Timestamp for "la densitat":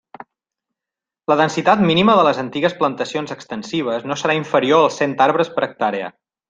1.31-1.83